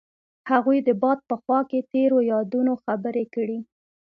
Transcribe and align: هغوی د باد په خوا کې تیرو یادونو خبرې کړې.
هغوی 0.51 0.77
د 0.87 0.89
باد 1.01 1.19
په 1.29 1.35
خوا 1.41 1.59
کې 1.69 1.87
تیرو 1.91 2.19
یادونو 2.33 2.73
خبرې 2.83 3.25
کړې. 3.35 3.59